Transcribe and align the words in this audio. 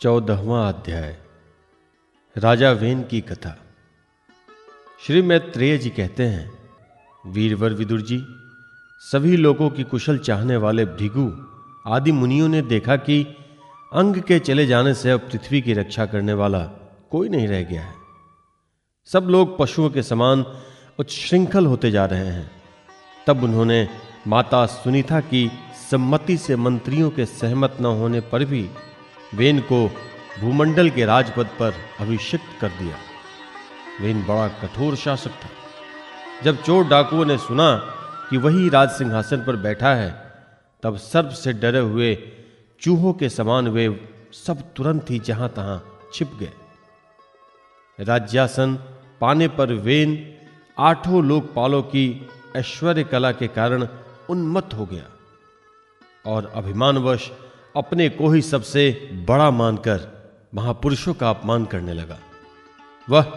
चौदहवा 0.00 0.68
अध्याय, 0.68 1.16
राजा 2.36 2.70
वेन 2.72 3.02
की 3.02 3.20
कथा। 3.20 3.56
श्री 5.06 5.22
मैत्रेय 5.22 5.78
जी 5.78 5.90
कहते 5.90 6.22
हैं, 6.22 6.52
वीरवर 7.26 7.72
विदुर 7.72 8.00
जी, 8.00 8.26
सभी 9.00 9.36
लोगों 9.36 9.70
की 9.70 9.82
कुशल 9.82 10.18
चाहने 10.18 10.56
वाले 10.56 10.84
भृगु, 10.84 11.32
आदि 11.86 12.12
मुनियों 12.12 12.48
ने 12.48 12.62
देखा 12.62 12.96
कि 12.96 13.22
अंग 13.92 14.16
के 14.16 14.38
चले 14.38 14.66
जाने 14.66 14.94
से 14.94 15.10
अब 15.10 15.20
पृथ्वी 15.20 15.60
की 15.60 15.72
रक्षा 15.72 16.06
करने 16.06 16.32
वाला 16.32 16.64
कोई 17.10 17.28
नहीं 17.28 17.48
रह 17.48 17.62
गया 17.62 17.82
है। 17.82 17.94
सब 19.06 19.22
लोग 19.22 19.58
पशुओं 19.58 19.90
के 19.90 20.02
समान 20.02 20.44
उच्छृंखल 20.98 21.66
होते 21.66 21.90
जा 21.90 22.06
रहे 22.06 22.26
हैं। 22.26 22.50
तब 23.26 23.44
उन्होंने 23.44 23.88
माता 24.26 24.66
सुनीता 24.66 25.20
की 25.20 25.50
सम्मति 25.90 26.36
से 26.36 26.56
मंत्रियों 26.56 27.10
के 27.10 27.26
सहमत 27.26 27.76
न 27.80 27.84
होने 27.84 28.20
पर 28.20 28.44
भी 28.44 28.68
वेन 29.34 29.60
को 29.60 29.90
भूमंडल 30.40 30.90
के 30.90 31.04
राजपद 31.04 31.46
पर 31.46 31.74
अभिषिक्त 32.00 32.60
कर 32.60 32.68
दिया। 32.68 32.96
वेन 34.00 34.22
बड़ा 34.22 34.48
कठोर 34.48 34.96
शासक 34.96 35.30
था। 35.30 35.48
जब 36.42 36.62
चोर 36.62 36.84
डाकुओं 36.84 37.24
ने 37.24 37.38
सुना 37.38 37.76
कि 38.30 38.36
वही 38.36 38.68
राज 38.68 38.90
सिंहासन 38.90 39.36
पर 39.36 39.56
बैठा 39.56 39.94
है, 39.94 40.32
तब 40.82 40.96
सर्प 40.96 41.30
से 41.30 41.52
डरे 41.52 41.78
हुए 41.78 42.32
चूहों 42.80 43.12
के 43.12 43.28
समान 43.28 43.68
वे 43.68 44.10
सब 44.32 44.74
तुरंत 44.76 45.10
ही 45.10 45.18
जहाँ 45.18 45.48
तहां 45.48 46.08
छिप 46.14 46.30
गए। 46.40 46.52
राज्यासन 48.00 48.74
पाने 49.20 49.48
पर 49.48 49.72
वेन 49.72 50.34
आठों 50.78 51.24
लोकपालों 51.24 51.82
की 51.82 52.28
ऐश्वर्य 52.56 53.04
कला 53.04 53.32
के 53.32 53.48
कारण 53.48 53.88
उन्मत्त 54.30 54.74
हो 54.74 54.86
गया 54.86 55.04
और 56.26 56.52
अभिमानवश 56.54 57.30
अपने 57.76 58.08
को 58.08 58.28
ही 58.28 58.42
सबसे 58.42 59.08
बड़ा 59.28 59.50
मानकर 59.50 60.00
महापुरुषों 60.54 61.14
का 61.14 61.30
अपमान 61.30 61.64
करने 61.64 61.92
लगा। 61.92 62.18
वह 63.10 63.32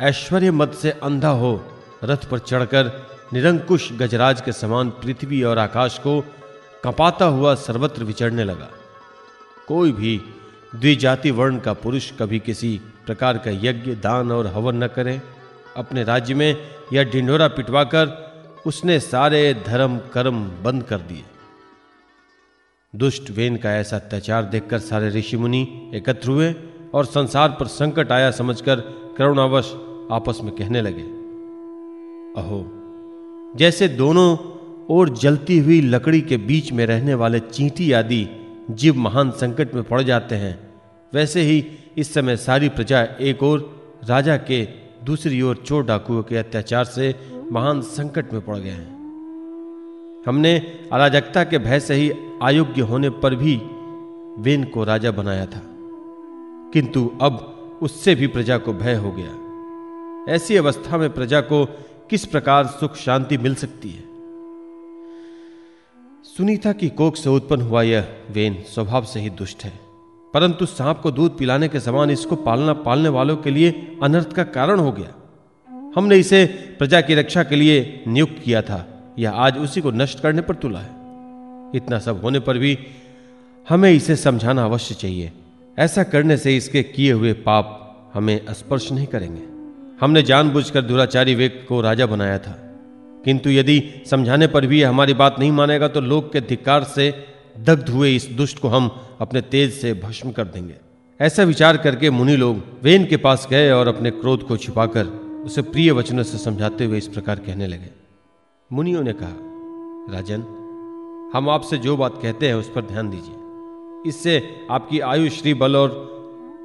ऐश्वर्य 0.00 0.50
मत 0.50 0.74
से 0.74 0.90
अंधा 0.90 1.28
हो 1.28 1.64
रथ 2.04 2.16
पर 2.16 2.38
चढ़कर 2.38 3.06
निरंकुश 3.32 3.92
गजराज 3.92 4.40
के 4.40 4.52
समान 4.52 4.90
पृथ्वी 4.90 5.42
और 5.42 5.58
आकाश 5.58 5.98
को 5.98 6.20
कपाता 6.84 7.24
हुआ 7.24 7.54
सर्वत्र 7.54 8.04
विचरने 8.04 8.44
लगा। 8.44 8.68
कोई 9.68 9.92
भी 9.92 10.20
द्विजाति 10.76 11.30
वर्ण 11.30 11.58
का 11.58 11.72
पुरुष 11.72 12.12
कभी 12.12 12.38
किसी 12.38 12.80
प्रकार 13.06 13.38
का 13.38 13.50
यज्ञ, 13.50 13.94
दान 13.94 14.32
और 14.32 14.46
हवन 14.46 14.84
न 14.84 14.86
करे। 14.86 15.22
अपने 15.76 16.04
राज्य 16.04 16.34
में 16.34 16.56
यह 16.92 17.04
ढिंढोरा 17.04 17.48
पिटवाकर 17.48 18.32
उसने 18.66 19.00
सारे 19.00 19.54
धर्म 19.66 19.98
कर्म 19.98 20.50
बंद 20.62 20.82
कर 20.82 20.98
दिए। 20.98 21.24
दुष्ट 22.94 23.30
वेन 23.30 23.56
का 23.56 23.72
ऐसा 23.72 23.96
अत्याचार 23.96 24.44
देखकर 24.44 24.78
सारे 24.78 25.08
ऋषि 25.08 25.36
मुनि 25.36 25.90
एकत्र 25.94 26.30
हुए 26.30 26.54
और 26.94 27.04
संसार 27.04 27.56
पर 27.60 27.66
संकट 27.66 28.12
आया 28.12 28.30
समझकर 28.30 28.80
करुणावश 29.18 29.72
आपस 30.12 30.38
में 30.42 30.54
कहने 30.54 30.80
लगे, 30.80 31.02
अहो, 32.42 32.64
जैसे 33.56 33.88
दोनों 33.88 34.36
और 34.94 35.08
जलती 35.08 35.58
हुई 35.58 35.80
लकड़ी 35.80 36.20
के 36.20 36.36
बीच 36.36 36.72
में 36.72 36.86
रहने 36.86 37.14
वाले 37.14 37.40
चींटी 37.40 37.92
आदि 37.92 38.26
जीव 38.70 38.96
महान 38.96 39.30
संकट 39.30 39.74
में 39.74 39.84
पड़ 39.84 40.02
जाते 40.02 40.34
हैं, 40.34 40.72
वैसे 41.14 41.40
ही 41.40 41.64
इस 41.96 42.14
समय 42.14 42.36
सारी 42.36 42.68
प्रजा 42.68 43.02
एक 43.20 43.42
और 43.42 43.70
राजा 44.08 44.36
के 44.36 44.68
दूसरी 45.04 45.42
ओर 45.42 45.56
चोर 45.56 45.84
डाकुओं 45.84 46.22
के 46.22 46.36
अत्याचार 46.36 46.84
से 46.84 47.14
महान 47.52 47.80
संकट 47.80 48.32
में 48.32 48.42
पड़ 48.42 48.58
गए 48.58 48.70
हैं। 48.70 49.01
हमने 50.26 50.58
अराजकता 50.92 51.44
के 51.44 51.58
भय 51.58 51.80
से 51.80 51.94
ही 51.94 52.10
अयोग्य 52.42 52.80
होने 52.80 53.10
पर 53.10 53.34
भी 53.34 53.56
वेन 54.42 54.64
को 54.64 54.84
राजा 54.84 55.10
बनाया 55.10 55.46
था। 55.46 55.62
किंतु 56.72 57.12
अब 57.22 57.58
उससे 57.82 58.14
भी 58.14 58.26
प्रजा 58.26 58.58
को 58.58 58.72
भय 58.72 58.94
हो 58.94 59.12
गया। 59.12 59.42
ऐसी 60.34 60.56
अवस्था 60.56 60.98
में 60.98 61.14
प्रजा 61.14 61.40
को 61.40 61.64
किस 62.10 62.26
प्रकार 62.26 62.66
सुख 62.66 62.96
शांति 62.96 63.38
मिल 63.38 63.54
सकती 63.54 63.90
है? 63.90 64.04
सुनीता 66.24 66.72
की 66.72 66.88
कोख 66.88 67.16
से 67.16 67.30
उत्पन्न 67.30 67.62
हुआ 67.62 67.82
यह 67.82 68.08
वेन 68.30 68.54
स्वभाव 68.54 69.04
से 69.04 69.20
ही 69.20 69.30
दुष्ट 69.30 69.64
है। 69.64 69.72
परंतु 70.34 70.66
सांप 70.66 71.00
को 71.00 71.10
दूध 71.10 71.38
पिलाने 71.38 71.68
के 71.68 71.80
समान 71.80 72.10
इसको 72.10 72.36
पालना 72.36 72.72
पालने 72.72 73.08
वालों 73.08 73.36
के 73.36 73.50
लिए 73.50 73.98
अनर्थ 74.02 74.32
का 74.32 74.44
कारण 74.44 74.80
हो 74.80 74.92
गया। 74.92 75.14
हमने 75.96 76.16
इसे 76.16 76.46
प्रजा 76.78 77.00
की 77.00 77.14
रक्षा 77.14 77.42
के 77.42 77.56
लिए 77.56 78.04
नियुक्त 78.08 78.36
किया 78.44 78.62
था। 78.62 78.91
यह 79.18 79.30
आज 79.30 79.58
उसी 79.58 79.80
को 79.80 79.90
नष्ट 79.90 80.20
करने 80.20 80.42
पर 80.42 80.54
तुला 80.54 80.78
है। 80.78 80.90
इतना 81.74 81.98
सब 81.98 82.20
होने 82.22 82.40
पर 82.40 82.58
भी 82.58 82.78
हमें 83.68 83.90
इसे 83.90 84.16
समझाना 84.16 84.64
अवश्य 84.64 84.94
चाहिए। 84.94 85.32
ऐसा 85.78 86.02
करने 86.02 86.36
से 86.36 86.56
इसके 86.56 86.82
किए 86.82 87.12
हुए 87.12 87.32
पाप 87.32 87.78
हमें 88.14 88.40
स्पर्श 88.50 88.92
नहीं 88.92 89.06
करेंगे। 89.06 89.42
हमने 90.00 90.22
जानबूझकर 90.22 90.82
दुराचारी 90.82 91.34
वेग 91.34 91.66
को 91.68 91.80
राजा 91.80 92.06
बनाया 92.06 92.38
था। 92.38 92.58
किंतु 93.24 93.50
यदि 93.50 93.90
समझाने 94.10 94.46
पर 94.46 94.66
भी 94.66 94.82
हमारी 94.82 95.14
बात 95.14 95.36
नहीं 95.38 95.52
मानेगा 95.52 95.88
तो 95.88 96.00
लोग 96.00 96.32
के 96.32 96.40
धिक्कार 96.40 96.84
से 96.84 97.24
दग्ध 97.60 97.88
हुए 97.88 98.16
इस 98.16 98.28
दुष्ट 98.32 98.58
को 98.58 98.68
हम 98.68 99.00
अपने 99.20 99.40
तेज 99.40 99.72
से 99.72 99.94
भस्म 99.94 100.30
कर 100.30 100.44
देंगे। 100.44 100.74
ऐसा 101.20 101.42
विचार 101.42 101.76
करके 101.76 102.10
मुनि 102.10 102.36
लोग 102.36 102.62
वेन 102.82 103.06
के 103.06 103.16
पास 103.16 103.46
गए 103.50 103.70
और 103.70 103.88
अपने 103.88 104.10
क्रोध 104.10 104.46
को 104.46 104.56
छिपाकर 104.56 105.04
उसे 105.44 105.62
प्रिय 105.62 105.92
वचनों 105.92 106.22
से 106.22 106.38
समझाते 106.38 106.84
हुए 106.84 106.98
इस 106.98 107.08
प्रकार 107.08 107.38
कहने 107.38 107.66
लगे। 107.66 108.01
मुनियों 108.72 109.02
ने 109.02 109.12
कहा, 109.12 109.34
राजन, 110.12 110.42
हम 111.34 111.48
आपसे 111.50 111.78
जो 111.78 111.96
बात 111.96 112.18
कहते 112.22 112.48
हैं 112.48 112.54
उस 112.54 112.70
पर 112.70 112.82
ध्यान 112.82 113.08
दीजिए। 113.10 114.08
इससे 114.08 114.66
आपकी 114.70 115.00
आयु 115.00 115.28
श्री 115.30 115.52
बल 115.54 115.76
और 115.76 115.90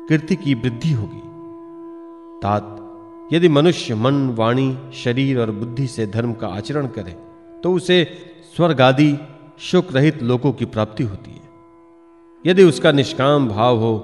कीर्ति 0.09 0.35
की 0.35 0.53
वृद्धि 0.53 0.91
होगी। 0.91 1.21
तात, 2.39 3.29
यदि 3.33 3.49
मनुष्य 3.49 3.95
मन, 3.95 4.29
वाणी, 4.29 4.77
शरीर 4.93 5.39
और 5.39 5.51
बुद्धि 5.51 5.87
से 5.87 6.05
धर्म 6.07 6.33
का 6.33 6.47
आचरण 6.47 6.87
करे 6.87 7.15
तो 7.63 7.73
उसे 7.73 8.03
स्वर्ग 8.55 8.81
आदि, 8.81 9.17
शोक 9.59 9.91
रहित 9.91 10.23
लोगों 10.23 10.53
की 10.53 10.65
प्राप्ति 10.65 11.03
होती 11.03 11.31
है। 11.31 11.41
यदि 12.45 12.63
उसका 12.63 12.91
निष्काम 12.91 13.49
भाव 13.49 13.77
हो, 13.77 13.97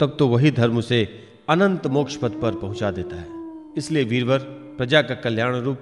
तब 0.00 0.16
तो 0.18 0.28
वही 0.28 0.50
धर्म 0.50 0.78
उसे 0.78 1.06
अनंत 1.48 1.86
मोक्ष 1.86 2.16
पद 2.16 2.38
पर 2.42 2.54
पहुँचा 2.54 2.90
देता 2.90 3.16
है। 3.16 3.28
इसलिए 3.76 4.04
वीरवर, 4.04 4.38
प्रजा 4.78 5.02
का 5.02 5.14
कल्याण 5.14 5.54
रूप, 5.56 5.78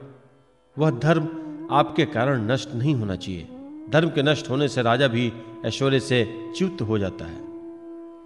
वह 0.76 0.90
धर्म 0.90 1.28
आपके 1.74 2.04
कारण 2.04 2.50
नष्ट 2.50 2.68
नहीं 2.74 2.94
होना 2.94 3.16
चाहिए। 3.16 3.48
धर्म 3.90 4.08
के 4.08 4.22
नष्ट 4.22 4.50
होने 4.50 4.68
से 4.68 4.82
राजा 4.82 5.08
भी 5.08 5.32
ऐश्वर्य 5.66 6.00
से 6.00 6.52
च्युत 6.56 6.82
हो 6.82 6.98
जाता 6.98 7.24
है। 7.24 7.40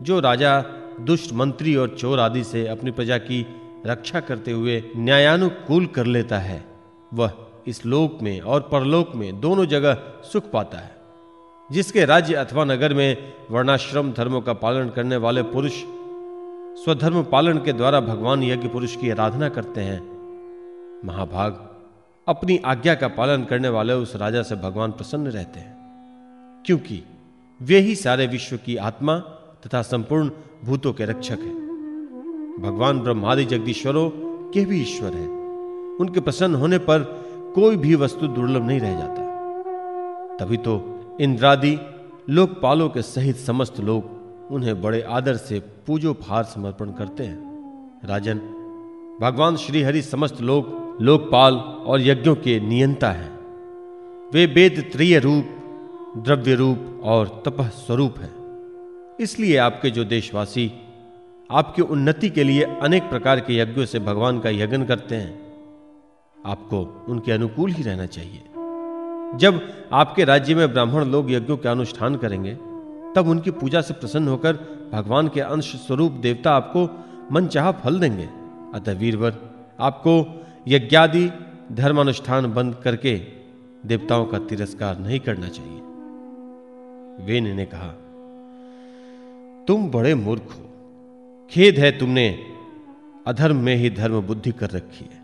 जो 0.02 0.20
राजा 0.20 0.60
दुष्ट 1.00 1.32
मंत्री 1.32 1.76
और 1.76 1.88
चोर 1.88 2.20
आदि 2.20 2.44
से 2.44 2.66
अपनी 2.68 2.90
प्रजा 2.90 3.18
की 3.18 3.46
रक्षा 3.86 4.20
करते 4.20 4.52
हुए 4.52 4.84
न्यायानुकूल 4.96 5.86
कर 5.86 6.06
लेता 6.06 6.38
है, 6.38 6.64
वह 7.14 7.32
इस 7.66 7.86
लोक 7.86 8.18
में 8.22 8.40
और 8.40 8.60
परलोक 8.60 9.14
में 9.14 9.40
दोनों 9.40 9.66
जगह 9.66 9.94
सुख 10.32 10.50
पाता 10.50 10.78
है। 10.78 10.96
जिसके 11.72 12.04
राज्य 12.04 12.34
अथवा 12.34 12.64
नगर 12.64 12.94
में 12.94 13.32
वर्णाश्रम 13.50 14.12
धर्मों 14.12 14.40
का 14.40 14.52
पालन 14.52 14.88
करने 14.88 15.16
वाले 15.16 15.42
पुरुष 15.42 15.72
स्वधर्म 16.84 17.22
पालन 17.22 17.58
के 17.58 17.72
द्वारा 17.72 18.00
भगवान 18.00 18.42
यज्ञ 18.42 18.68
पुरुष 18.68 18.96
की 18.96 19.10
आराधना 19.10 19.48
करते 19.48 19.80
हैं। 19.80 20.00
महाभाग 21.04 21.77
अपनी 22.28 22.58
आज्ञा 22.58 22.94
का 22.94 23.08
पालन 23.08 23.44
करने 23.44 23.68
वाले 23.68 23.92
उस 23.92 24.16
राजा 24.16 24.42
से 24.42 24.56
भगवान 24.56 24.92
प्रसन्न 24.92 25.26
रहते 25.26 25.60
हैं। 25.60 25.78
क्योंकि 26.66 27.04
वे 27.62 27.78
ही 27.78 27.94
सारे 27.94 28.26
विश्व 28.26 28.56
की 28.56 28.76
आत्मा 28.76 29.18
तथा 29.66 29.82
संपूर्ण 29.82 30.30
भूतों 30.64 30.92
के 30.92 31.04
रक्षक 31.04 31.38
हैं। 31.38 31.68
भगवान 32.60 33.00
ब्रह्मादि 33.00 33.44
जगदीश्वरों 33.44 34.10
के 34.50 34.64
भी 34.64 34.82
ईश्वर 34.82 35.12
हैं। 35.12 35.28
उनके 36.00 36.20
प्रसन्न 36.20 36.54
होने 36.54 36.78
पर 36.78 37.00
कोई 37.54 37.76
भी 37.76 37.94
वस्तु 37.94 38.28
दुर्लभ 38.28 38.62
नहीं 38.62 38.80
रह 38.80 38.98
जाता। 38.98 39.22
तभी 40.36 40.56
तो 40.56 41.00
इंद्रादि, 41.20 41.78
लोकपालों 42.30 42.88
के 42.88 43.02
सहित 43.02 43.36
समस्त 43.36 43.80
लोग 43.80 44.04
उन्हें 44.50 44.82
बड़े 44.82 45.02
आदर 45.02 45.36
से 45.36 45.60
पूजो 45.60 46.12
फार 46.12 46.44
समर्पण 46.44 46.90
करते 46.90 47.24
हैं। 47.24 47.48
राजन, 48.04 48.38
भगवान 49.20 49.56
श्रीहरि 49.56 50.02
समस्त 50.02 50.40
लोग 50.40 50.87
लोकपाल 51.00 51.54
और 51.54 52.00
यज्ञों 52.00 52.34
के 52.34 52.60
नियंता 52.60 53.10
हैं। 53.10 53.38
वे 54.34 54.46
वेद 54.46 54.90
त्रिय 54.92 55.18
रूप, 55.18 55.44
द्रव्य 56.16 56.54
रूप 56.54 57.00
और 57.04 57.42
तपह 57.46 57.68
स्वरूप 57.68 58.18
हैं। 58.18 59.16
इसलिए 59.20 59.56
आपके 59.56 59.90
जो 59.90 60.04
देशवासी 60.04 60.72
आपकी 61.50 61.82
उन्नति 61.82 62.28
के 62.30 62.44
लिए 62.44 62.62
अनेक 62.62 63.02
प्रकार 63.02 63.40
के 63.40 63.56
यज्ञों 63.56 63.84
से 63.86 63.98
भगवान 63.98 64.40
का 64.40 64.50
यज्ञ 64.50 64.84
करते 64.84 65.14
हैं, 65.14 65.38
आपको 66.46 67.06
उनके 67.08 67.32
अनुकूल 67.32 67.70
ही 67.70 67.82
रहना 67.82 68.06
चाहिए। 68.06 68.42
जब 69.38 69.60
आपके 69.92 70.24
राज्य 70.24 70.54
में 70.54 70.72
ब्राह्मण 70.72 71.04
लोग 71.04 71.30
यज्ञों 71.30 71.56
का 71.56 71.70
अनुष्ठान 71.70 72.16
करेंगे, 72.16 72.54
तब 73.16 73.28
उनकी 73.28 73.50
पूजा 73.50 73.80
से 73.80 73.94
प्रसन्न 73.94 74.28
होकर 74.28 74.52
भगवान 74.92 75.28
के 75.28 75.40
अंश 75.40 75.64
स्वरूप 75.64 76.12
देवता 76.12 76.52
आपको 76.52 76.88
मनचाहा 77.32 77.72
फल 77.72 77.98
देंगे। 78.00 78.28
अतः 78.74 78.92
वीरवर, 78.92 79.34
आपको 79.80 80.44
यज्ञादि 80.68 81.30
धर्मानुष्ठान 81.72 82.54
बंद 82.54 82.74
करके 82.84 83.16
देवताओं 83.86 84.26
का 84.26 84.38
तिरस्कार 84.38 84.98
नहीं 84.98 85.20
करना 85.20 85.48
चाहिए। 85.48 85.80
वेन 87.26 87.56
ने 87.56 87.64
कहा, 87.64 87.88
तुम 89.68 89.90
बड़े 89.90 90.14
मूर्ख 90.14 90.42
हो। 90.42 90.64
खेद 91.50 91.78
है 91.78 91.98
तुमने 91.98 92.44
अधर्म 93.26 93.56
में 93.56 93.76
ही 93.76 93.90
धर्म 93.90 94.20
बुद्धि 94.20 94.52
कर 94.52 94.70
रखी 94.70 95.04
है। 95.04 95.18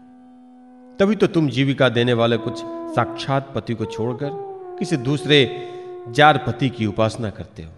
तभी 0.99 1.17
तो 1.17 1.27
तुम 1.27 1.49
जीविका 1.49 1.89
देने 1.89 2.13
वाले 2.13 2.37
कुछ 2.37 2.59
साक्षात 2.95 3.53
पति 3.55 3.75
को 3.75 3.85
छोड़कर 3.85 4.31
किसी 4.79 4.97
दूसरे 4.97 5.69
जार 6.11 6.45
पति 6.47 6.69
की 6.69 6.87
उपासना 6.87 7.31
करते 7.31 7.63
हो। 7.63 7.71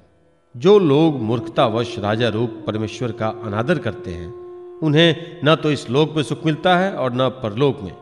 जो 0.57 0.79
लोग 0.79 1.21
मूर्खतावश 1.21 1.99
राजा 1.99 2.29
रूप 2.29 2.65
परमेश्वर 2.67 3.13
का 3.13 3.29
अनादर 3.29 3.79
करते 3.79 4.11
हैं 4.11 4.46
उन्हें 4.83 5.41
न 5.45 5.57
तो 5.57 5.71
इस 5.71 5.91
लोक 5.91 6.17
में 6.17 6.23
सुख 6.23 6.47
मिलता 6.47 6.79
है 6.79 6.93
और 6.93 7.13
न 7.15 7.29
परलोक 7.29 7.81
में। 7.83 7.93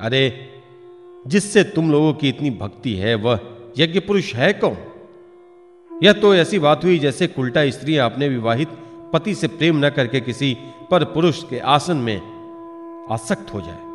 अरे, 0.00 0.48
जिससे 1.26 1.64
तुम 1.64 1.92
लोगों 1.92 2.14
की 2.14 2.28
इतनी 2.28 2.50
भक्ति 2.50 2.94
है, 2.94 3.14
वह 3.14 3.40
यज्ञ 3.78 4.00
पुरुष 4.00 4.34
है 4.34 4.52
कौन? 4.52 4.76
यह 6.02 6.12
तो 6.12 6.34
ऐसी 6.34 6.58
बात 6.58 6.84
हुई 6.84 6.98
जैसे 6.98 7.34
उल्टा 7.38 7.70
स्त्री 7.70 7.96
अपने 7.96 8.28
विवाहित 8.28 8.68
पति 9.12 9.34
से 9.34 9.48
प्रेम 9.48 9.86
न 9.86 9.90
करके 9.90 10.20
किसी 10.20 10.56
पर 10.90 11.04
पुरुष 11.04 11.42
के 11.42 11.58
आसन 11.58 11.96
में 11.96 12.18
आसक्त 13.10 13.54
हो 13.54 13.60
जाए। 13.60 13.94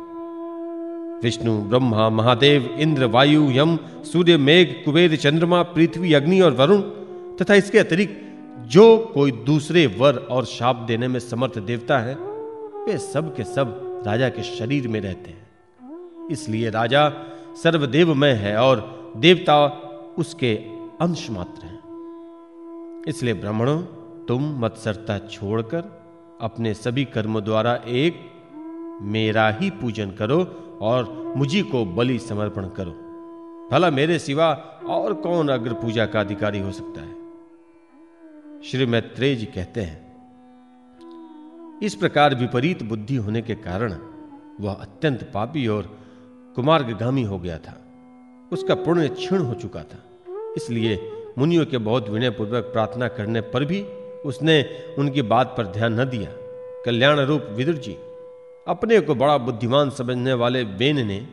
विष्णु, 1.24 1.58
ब्रह्मा, 1.58 2.10
महादेव, 2.10 2.76
इंद्र, 2.78 3.04
वायु, 3.04 3.50
यम, 3.50 3.78
सूर्य, 4.12 4.36
मेघ, 4.36 4.84
कुबेर, 4.84 5.16
चंद्रमा, 5.16 5.62
पृथ्वी, 5.62 6.12
अग्नि 6.12 6.40
और 6.40 6.52
वरुण 6.52 6.80
तथा 7.36 7.54
इसके 7.54 7.78
अतिरिक्त 7.78 8.29
जो 8.66 8.98
कोई 9.14 9.30
दूसरे 9.30 9.86
वर 9.86 10.16
और 10.16 10.44
शाप 10.44 10.76
देने 10.76 11.08
में 11.08 11.20
समर्थ 11.20 11.58
देवता 11.58 11.98
है, 11.98 12.14
वे 12.84 12.98
सब 12.98 13.36
के 13.36 13.44
सब 13.44 14.02
राजा 14.06 14.28
के 14.28 14.42
शरीर 14.42 14.88
में 14.88 15.00
रहते 15.00 15.30
हैं। 15.30 15.50
इसलिए 16.30 16.70
राजा 16.70 17.12
सर्वदेवमय 17.62 18.30
है 18.30 18.56
और 18.56 19.00
देवता 19.16 19.66
उसके 20.18 20.54
अंश 21.00 21.30
मात्र 21.30 21.64
हैं। 21.64 21.80
इसलिए 23.08 23.34
ब्राह्मणों, 23.34 23.82
तुम 24.28 24.60
मत्सरता 24.60 25.18
छोड़कर 25.18 26.02
अपने 26.40 26.74
सभी 26.74 27.04
कर्मों 27.04 27.44
द्वारा 27.44 27.80
एक 27.86 28.30
मेरा 29.02 29.50
ही 29.50 29.70
पूजन 29.70 30.10
करो 30.10 30.44
और 30.80 31.32
मुझी 31.36 31.62
को 31.62 31.84
बलि 31.84 32.18
समर्पण 32.18 32.68
करो। 32.68 32.90
भला 33.72 33.90
मेरे 33.90 34.18
सिवा 34.18 34.52
और 34.88 35.14
कौन 35.14 35.48
अग्र 35.48 35.72
पूजा 35.72 36.06
का 36.06 36.20
अधिकारी 36.20 36.58
हो 36.58 36.72
सकता 36.72 37.00
है? 37.00 37.19
श्री 38.64 38.86
मैत्रेय 38.86 39.34
जी 39.34 39.46
कहते 39.46 39.80
हैं, 39.80 40.00
इस 41.82 41.94
प्रकार 41.94 42.34
विपरीत 42.34 42.82
बुद्धि 42.82 43.16
होने 43.16 43.42
के 43.42 43.54
कारण 43.54 43.92
वह 44.60 44.72
अत्यंत 44.72 45.22
पापी 45.34 45.66
और 45.66 45.86
कुमार्गामी 46.56 47.22
हो 47.22 47.38
गया 47.38 47.56
था। 47.58 47.76
उसका 48.52 48.74
पुण्य 48.74 49.08
क्षीण 49.08 49.38
हो 49.38 49.54
चुका 49.54 49.82
था। 49.82 49.98
इसलिए 50.56 50.98
मुनियों 51.38 51.64
के 51.66 51.78
बहुत 51.78 52.08
विनय 52.08 52.30
पूर्वक 52.30 52.64
प्रार्थना 52.64 53.08
करने 53.08 53.40
पर 53.40 53.64
भी 53.64 53.82
उसने 54.24 54.62
उनकी 54.98 55.22
बात 55.22 55.54
पर 55.58 55.66
ध्यान 55.66 56.00
न 56.00 56.04
दिया। 56.04 56.30
कल्याण 56.86 57.20
रूप 57.20 57.46
विदुर 57.50 57.74
जी, 57.74 57.92
अपने 58.68 59.00
को 59.00 59.14
बड़ा 59.14 59.38
बुद्धिमान 59.38 59.90
समझने 59.90 60.32
वाले 60.32 60.64
बेन 60.64 61.06
ने 61.06 61.26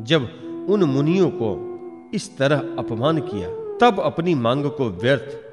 जब 0.00 0.22
उन 0.70 0.84
मुनियों 0.84 1.30
को 1.30 1.50
इस 2.14 2.36
तरह 2.38 2.58
अपमान 2.78 3.18
किया, 3.20 3.48
तब 3.78 4.00
अपनी 4.00 4.34
मांग 4.34 4.70
को 4.70 4.88
व्यर्थ 4.88 5.44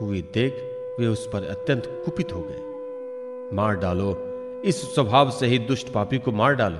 हुई 0.00 0.22
देख 0.34 0.52
वे 1.00 1.06
उस 1.06 1.26
पर 1.26 1.44
अत्यंत 1.44 1.84
कुपित 2.04 2.32
हो 2.32 2.40
गए। 2.42 3.56
मार 3.56 3.76
डालो, 3.76 4.16
इस 4.64 4.82
स्वभाव 4.94 5.30
से 5.30 5.46
ही 5.46 5.58
दुष्ट 5.58 5.88
पापी 5.88 6.18
को 6.18 6.32
मार 6.32 6.54
डालो। 6.54 6.78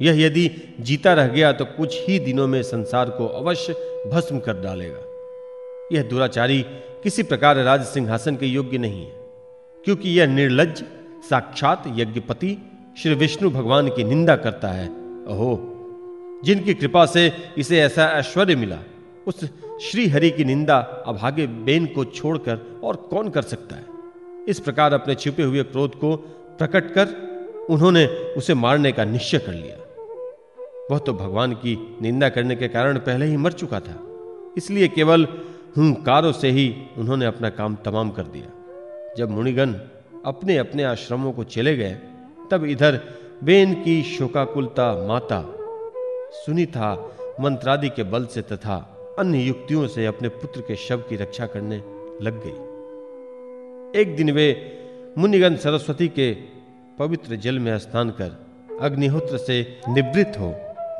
यह 0.00 0.20
यदि 0.20 0.50
जीता 0.80 1.12
रह 1.14 1.26
गया 1.26 1.52
तो 1.52 1.64
कुछ 1.66 1.98
ही 2.06 2.18
दिनों 2.18 2.46
में 2.46 2.62
संसार 2.62 3.10
को 3.10 3.26
अवश्य 3.28 3.72
भस्म 4.12 4.38
कर 4.38 4.60
डालेगा। 4.60 5.96
यह 5.96 6.02
दुराचारी 6.02 6.60
किसी 7.02 7.22
प्रकार 7.22 7.56
राज 7.56 7.84
सिंहासन 7.84 8.36
के 8.36 8.46
योग्य 8.46 8.78
नहीं 8.78 9.04
है, 9.04 9.12
क्योंकि 9.84 10.10
यह 10.10 10.26
निर्लज, 10.26 10.84
साक्षात 11.30 11.84
यज्ञपति 11.96 12.56
श्री 12.98 13.14
विष्णु 13.14 13.50
भगवान 13.50 13.88
की 13.88 14.04
निंदा 14.04 14.36
करता 14.36 14.68
है। 14.68 14.86
अहो 15.26 15.58
जिनकी 16.44 16.74
कृपा 16.74 17.04
से 17.06 17.30
इसे 17.58 17.80
ऐसा 17.80 18.06
ऐश्वर्य 18.10 18.56
मिला, 18.56 18.78
उस 19.26 19.44
श्री 19.82 20.06
हरि 20.08 20.30
की 20.30 20.44
निंदा 20.44 20.76
अभागे 21.06 21.46
बेन 21.46 21.86
को 21.86 22.04
छोड़कर 22.04 22.80
और 22.84 22.96
कौन 22.96 23.28
कर 23.28 23.42
सकता 23.42 23.76
है? 23.76 23.84
इस 24.48 24.60
प्रकार 24.60 24.92
अपने 24.92 25.14
छिपे 25.14 25.42
हुए 25.42 25.62
क्रोध 25.62 25.94
को 25.94 26.16
प्रकट 26.58 26.94
कर 26.94 27.08
उन्होंने 27.70 28.06
उसे 28.06 28.54
मारने 28.54 28.92
का 28.92 29.04
निश्चय 29.04 29.38
कर 29.38 29.52
लिया। 29.52 29.76
वह 30.90 30.98
तो 30.98 31.12
भगवान 31.12 31.52
की 31.52 31.98
निंदा 32.02 32.28
करने 32.28 32.56
के 32.56 32.68
कारण 32.68 32.98
पहले 32.98 33.26
ही 33.26 33.36
मर 33.36 33.52
चुका 33.52 33.80
था। 33.80 34.00
इसलिए 34.56 34.88
केवल 34.88 35.26
हुंकारों 35.76 36.32
से 36.32 36.50
ही 36.50 36.76
उन्होंने 36.98 37.26
अपना 37.26 37.50
काम 37.50 37.74
तमाम 37.74 38.10
कर 38.10 38.22
दिया। 38.22 39.14
जब 39.18 39.30
मुनिगण 39.30 39.72
अपने 40.26 40.56
अपने 40.56 40.84
आश्रमों 40.84 41.32
को 41.32 41.44
चले 41.44 41.76
गए, 41.76 41.98
तब 42.50 42.64
इधर 42.64 43.00
बेन 43.44 43.74
की 43.74 44.02
शोकाकुलता 44.02 45.06
माता 45.08 45.42
सुनी 46.32 46.66
था 46.66 47.16
मंत्रादि 47.40 47.88
के 47.88 48.02
बल 48.02 48.26
से 48.26 48.42
तथा 48.42 48.91
अन्य 49.18 49.38
युक्तियों 49.38 49.86
से 49.88 50.04
अपने 50.06 50.28
पुत्र 50.28 50.60
के 50.60 50.76
शव 50.76 50.98
की 50.98 51.16
रक्षा 51.16 51.46
करने 51.46 51.76
लग 52.22 52.40
गई। 52.44 54.00
एक 54.00 54.14
दिन 54.16 54.30
वे 54.30 54.46
मुनिगन 55.18 55.56
सरस्वती 55.56 56.08
के 56.08 56.32
पवित्र 56.98 57.36
जल 57.36 57.58
में 57.58 57.76
स्नान 57.78 58.10
कर 58.10 58.78
अग्निहोत्र 58.80 59.38
से 59.38 59.56
निवृत्त 59.88 60.38
हो 60.38 60.52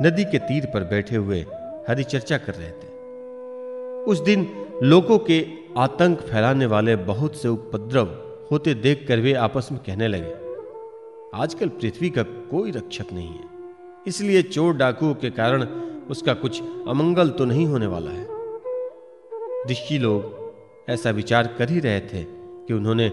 नदी 0.02 0.24
के 0.24 0.38
तीर 0.38 0.66
पर 0.66 0.84
बैठे 0.84 1.16
हुए 1.16 1.40
हरि 1.88 2.04
चर्चा 2.04 2.38
कर 2.38 2.54
रहे 2.54 2.70
थे। 2.70 2.90
उस 4.02 4.20
दिन 4.20 4.46
लोगों 4.82 5.18
के 5.20 5.44
आतंक 5.78 6.20
फैलाने 6.20 6.66
वाले 6.66 6.96
बहुत 7.04 7.36
से 7.36 7.48
उपद्रव 7.48 8.08
होते 8.50 8.74
देखकर 8.74 9.20
वे 9.20 9.32
आपस 9.40 9.68
में 9.72 9.80
कहने 9.86 10.08
लगे, 10.08 10.34
आजकल 11.34 11.68
पृथ्वी 11.70 12.10
का 12.10 12.22
कोई 12.22 12.70
रक्षक 12.70 13.12
नहीं 13.12 13.28
है। 13.28 13.50
इसलिए 14.06 14.42
चोर 14.42 14.76
डाकुओं 14.76 15.14
के 15.14 15.30
कारण 15.30 15.66
उसका 16.10 16.34
कुछ 16.34 16.62
अमंगल 16.88 17.28
तो 17.28 17.44
नहीं 17.44 17.66
होने 17.66 17.86
वाला 17.86 18.10
है। 18.10 18.26
दिशी 19.66 19.98
लोग 19.98 20.90
ऐसा 20.90 21.10
विचार 21.10 21.46
कर 21.58 21.70
ही 21.70 21.80
रहे 21.80 22.00
थे 22.00 22.22
कि 22.66 22.74
उन्होंने 22.74 23.10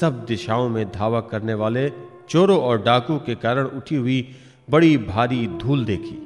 सब 0.00 0.24
दिशाओं 0.24 0.68
में 0.68 0.84
धावा 0.90 1.20
करने 1.20 1.54
वाले 1.54 1.88
चोरों 2.28 2.60
और 2.60 2.82
डाकू 2.82 3.16
के 3.16 3.34
कारण 3.34 3.64
उठी 3.66 3.96
हुई 3.96 4.28
बड़ी 4.70 4.96
भारी 4.98 5.46
धूल 5.46 5.84
देखी। 5.84 6.18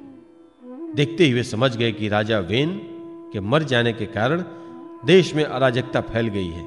देखते 0.95 1.25
ही 1.25 1.33
वे 1.33 1.43
समझ 1.43 1.77
गए 1.77 1.93
कि 1.93 2.09
राजा 2.09 2.39
वेन 2.39 2.81
के 3.33 3.41
मर 3.41 3.63
जाने 3.63 3.93
के 3.93 4.07
कारण 4.07 4.45
देश 5.05 5.35
में 5.35 5.45
अराजकता 5.45 6.01
फैल 6.01 6.29
गई 6.29 6.49
है। 6.49 6.65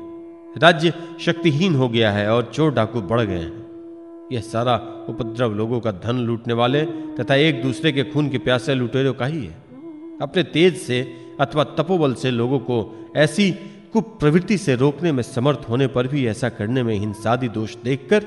राज्य 0.57 0.93
शक्तिहीन 1.19 1.75
हो 1.75 1.89
गया 1.89 2.11
है 2.11 2.29
और 2.33 2.51
चोर 2.53 2.73
डाकू 2.73 3.01
बढ़ 3.01 3.21
गए 3.21 3.37
हैं। 3.37 3.58
यह 4.31 4.41
सारा 4.41 4.75
उपद्रव 5.09 5.53
लोगों 5.53 5.79
का 5.79 5.91
धन 6.03 6.17
लूटने 6.17 6.53
वाले 6.53 6.83
तथा 7.15 7.35
एक 7.37 7.61
दूसरे 7.63 7.91
के 7.91 8.03
खून 8.03 8.29
के 8.29 8.37
प्यासे 8.37 8.75
लुटेरों 8.75 9.13
का 9.13 9.25
ही 9.25 9.45
है। 9.45 9.55
अपने 10.21 10.43
तेज 10.45 10.77
से 10.77 11.01
अथवा 11.41 11.63
तपोबल 11.77 12.13
से 12.13 12.31
लोगों 12.31 12.59
को 12.59 12.77
ऐसी 13.17 13.51
कुप्रवृत्ति 13.93 14.57
से 14.57 14.75
रोकने 14.75 15.11
में 15.11 15.23
समर्थ 15.23 15.65
होने 15.69 15.87
पर 15.87 16.07
भी 16.07 16.25
ऐसा 16.27 16.49
करने 16.49 16.83
में 16.83 16.93
हिंसादी 16.95 17.47
दोष 17.49 17.75
देखकर 17.83 18.25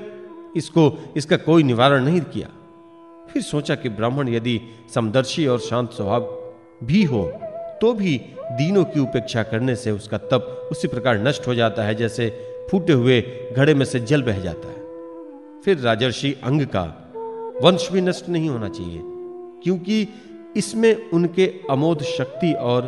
इसको, 0.57 0.99
इसका 1.17 1.37
कोई 1.39 1.63
निवारण 1.63 2.05
नहीं 2.05 2.21
किया। 2.23 2.49
फिर 3.33 3.43
सोचा 3.43 3.75
कि 3.75 3.89
ब्राह्मण 3.89 4.29
यदि 4.29 4.61
समदर्शी 4.95 5.47
और 5.47 5.61
शांत 5.61 5.91
स्वभाव 5.91 6.29
भी 6.85 7.03
हो 7.05 7.25
तो 7.81 7.93
भी 7.93 8.17
दीनों 8.53 8.85
की 8.85 9.01
उपेक्षा 9.01 9.43
करने 9.43 9.77
से 9.77 9.91
उसका 9.91 10.19
तप 10.25 10.69
उसी 10.73 10.89
प्रकार 10.89 11.19
नष्ट 11.19 11.47
हो 11.47 11.55
जाता 11.55 11.85
है, 11.85 11.95
जैसे 11.95 12.29
फूटे 12.71 12.93
हुए 12.93 13.21
घड़े 13.57 13.75
में 13.75 13.85
से 13.85 14.01
जल 14.01 14.23
बह 14.23 14.39
जाता 14.41 14.69
है। 14.69 14.82
फिर 15.65 15.79
राजर्षि 15.79 16.33
अंग 16.45 16.63
का 16.67 16.83
वंश 17.63 17.89
भी 17.93 18.01
नष्ट 18.01 18.29
नहीं 18.29 18.49
होना 18.49 18.69
चाहिए, 18.69 19.01
क्योंकि 19.65 20.09
इसमें 20.57 21.11
उनके 21.11 21.47
अमोध 21.71 22.03
शक्ति 22.03 22.53
और 22.63 22.87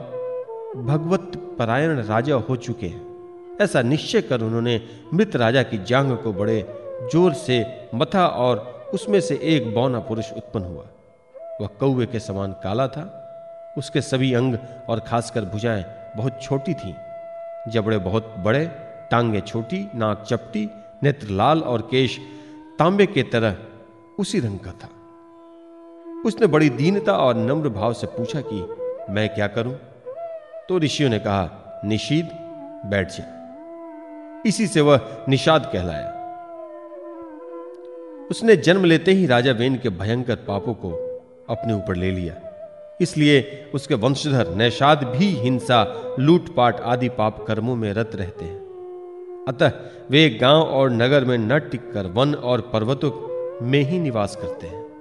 भगवत 0.76 1.32
परायण 1.58 2.00
राजा 2.02 2.34
हो 2.48 2.56
चुके 2.58 2.86
हैं। 2.86 3.58
ऐसा 3.62 3.82
निश्चय 3.82 4.20
कर 4.20 4.40
उन्होंने 4.40 4.80
मृत 5.14 5.36
राजा 5.36 5.62
की 5.62 5.78
जांग 5.84 6.16
को 6.16 6.32
बड़े 6.32 6.60
ज़ोर 7.12 7.32
से 7.36 7.64
मथा 7.94 8.26
और 8.26 8.90
उसमें 8.94 9.20
से 9.20 9.38
एक 9.46 9.72
बौना 9.74 9.98
पुरुष 10.00 10.32
उत्पन्न 10.32 10.64
हुआ। 10.64 10.84
वह 11.60 11.68
कौवे 11.80 12.06
के 12.06 12.20
समान 12.20 12.52
काला 12.64 12.86
था। 12.88 13.10
उसके 13.78 14.00
सभी 14.02 14.32
अंग 14.34 14.56
और 14.88 15.00
खासकर 15.00 15.44
भुजाएँ 15.44 15.84
बहुत 16.16 16.42
छोटी 16.42 16.74
थीं। 16.74 16.94
जबड़े 17.72 17.98
बहुत 18.00 18.34
बड़े, 18.38 18.64
टांगे 19.10 19.40
छोटी, 19.40 19.86
नाक 19.94 20.24
चपटी, 20.28 20.68
नेत्र 21.02 21.28
लाल 21.30 21.60
और 21.62 21.88
केश 21.90 22.18
तांबे 22.78 23.06
के 23.06 23.22
तरह 23.22 23.56
उसी 24.18 24.40
रंग 24.40 24.58
का 24.58 24.70
था। 24.70 24.88
उसने 26.26 26.46
बड़ी 26.46 26.70
दीनता 26.70 27.12
और 27.12 27.34
नम्र 27.34 27.68
भाव 27.68 27.92
से 27.92 28.06
पूछा 28.06 28.40
कि, 28.40 28.74
मैं 29.12 29.34
क्या 29.34 29.46
करूँ? 29.46 29.78
तो 30.68 30.78
ऋषियों 30.78 31.10
ने 31.10 31.18
कहा 31.18 31.80
निशीद 31.84 32.28
बैठ 32.86 33.08
जा। 33.10 33.34
इसी 34.46 34.66
से 34.66 34.80
वह 34.80 35.24
निषाद 35.28 35.70
कहलाया। 35.72 36.10
उसने 38.30 38.56
जन्म 38.56 38.84
लेते 38.84 39.12
ही 39.12 39.26
राजा 39.26 39.52
वेन 39.52 39.78
के 39.78 39.88
भयंकर 39.88 40.36
पापों 40.36 40.74
को 40.74 40.90
अपने 41.48 41.72
ऊपर 41.72 41.96
ले 41.96 42.10
लिया। 42.10 42.34
इसलिए 43.00 43.70
उसके 43.74 43.94
वंशधर 43.94 44.54
नैषाद 44.54 45.04
भी 45.04 45.26
हिंसा, 45.26 46.14
लूटपाट 46.18 46.80
आदि 46.80 47.08
पाप 47.08 47.44
कर्मों 47.48 47.76
में 47.76 47.92
रत 47.92 48.10
रहते 48.14 48.44
हैं। 48.44 48.63
अतः 49.48 49.72
वे 50.10 50.30
गाँव 50.30 50.62
और 50.62 50.90
नगर 50.90 51.24
में 51.24 51.38
न 51.38 51.58
टिककर 51.58 52.06
वन 52.06 52.34
और 52.34 52.60
पर्वतों 52.60 53.10
में 53.66 53.80
ही 53.80 53.98
निवास 53.98 54.36
करते 54.36 54.66
हैं। 54.66 54.93